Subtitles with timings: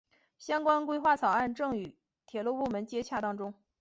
[0.39, 1.95] 相关规划草案正与
[2.25, 3.53] 铁路部门接洽当中。